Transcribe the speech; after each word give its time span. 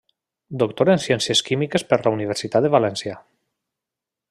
Doctor 0.61 0.89
en 0.93 1.01
Ciències 1.03 1.43
Químiques 1.51 1.85
per 1.91 2.01
la 2.07 2.15
Universitat 2.17 2.67
de 2.69 2.73
València. 2.79 3.21